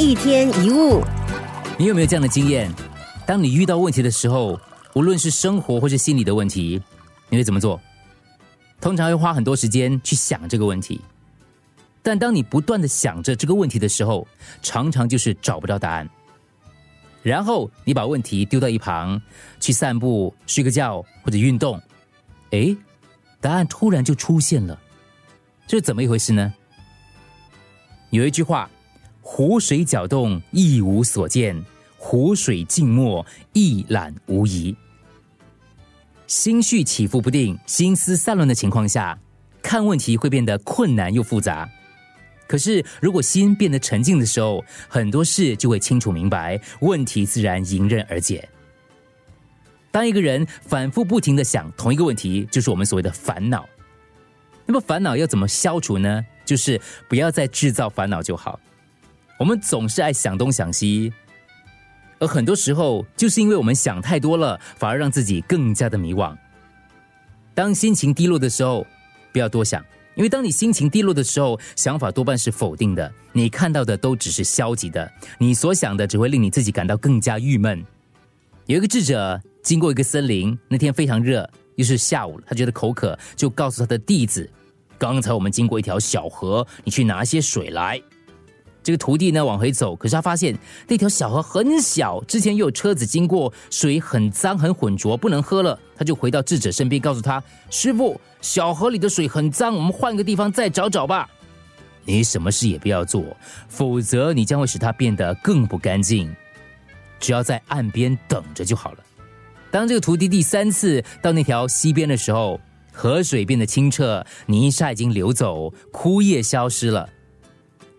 [0.00, 1.02] 一天一物，
[1.76, 2.72] 你有没有这样的经验？
[3.26, 4.58] 当你遇到问题的时候，
[4.94, 6.80] 无论是生活或是心理的问题，
[7.28, 7.80] 你会怎么做？
[8.80, 11.00] 通常会花很多时间去想这个问题。
[12.00, 14.24] 但当你不断的想着这个问题的时候，
[14.62, 16.08] 常常就是找不到答案。
[17.24, 19.20] 然后你把问题丢到一旁，
[19.58, 21.82] 去散步、睡个觉或者运动，
[22.50, 22.76] 诶，
[23.40, 24.78] 答案突然就出现了，
[25.66, 26.54] 这是怎么一回事呢？
[28.10, 28.70] 有一句话。
[29.38, 31.62] 湖水搅动，一无所见；
[31.96, 34.74] 湖水静默，一览无遗。
[36.26, 39.16] 心绪起伏不定、心思散乱的情况下，
[39.62, 41.70] 看问题会变得困难又复杂。
[42.48, 48.48] 可是，如果心变得沉静的时候，很多事就会清楚明白，问题自然迎刃而解。
[49.92, 53.68] 当一个人反复不停的想同一个问题，就是我们所谓的烦恼。
[54.66, 56.26] 那么，烦恼要怎么消除呢？
[56.44, 58.58] 就是不要再制造烦恼就好。
[59.38, 61.12] 我们总是爱想东想西，
[62.18, 66.36] 而很多时候就是因为我们想太多了，反而让自己更加的迷惘。
[67.54, 68.84] 当心情低落的时候，
[69.32, 69.80] 不要多想，
[70.16, 77.84] 因为当你心情低落的时候，想法多半是否定的，你看到的都只是消极的，你所想的只会令你自己感到更加郁闷。
[78.66, 84.50] 有一个智者经过一个森林，那天非常热，又是下午，他觉得口渴，就告诉他的弟子
[84.98, 88.02] ：“刚才我们经过一条小河，你去拿些水来。”
[88.88, 95.78] 这个徒弟呢往回走，可是他发现那条小河很小，之前又有车子经过，水很脏很浑浊，不能喝了。
[95.94, 101.28] 他就回到智者身边，告诉他：“师傅，小河里的水很脏，我们换个地方再找找吧。”
[102.06, 103.22] 你什么事也不要做，
[103.68, 106.34] 否则你将会使它变得更不干净。
[107.20, 108.98] 只要在岸边等着就好了。
[109.70, 112.58] 当这个徒弟第三次到那条溪边的时候，
[112.90, 117.06] 河水变得清澈，泥沙已经流走，枯叶消失了。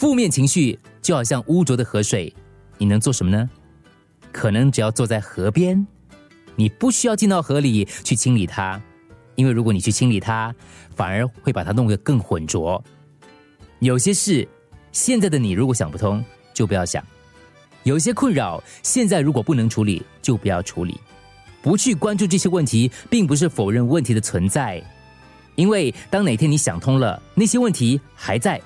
[0.00, 2.34] 负面情绪就好像污浊的河水，
[2.78, 3.50] 你能做什么呢？
[4.32, 5.86] 可能只要坐在河边，
[6.56, 8.80] 你不需要进到河里去清理它，
[9.34, 10.54] 因为如果你去清理它，
[10.96, 12.82] 反而会把它弄得更浑浊。
[13.80, 14.48] 有些事，
[14.90, 17.04] 现在的你如果想不通，就不要想；
[17.82, 20.98] 有些困扰，现在如果不能处理，就不要处理。
[21.60, 24.82] 不去关注这些问题，并不是否认问题的存在，
[25.56, 28.58] 因为当哪天你想通了，那些问题还在。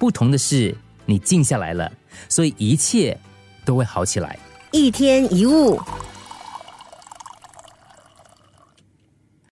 [0.00, 0.74] 不同的是，
[1.04, 1.92] 你静下来了，
[2.26, 3.14] 所以一切
[3.66, 4.38] 都会好起来。
[4.72, 5.78] 一天一物。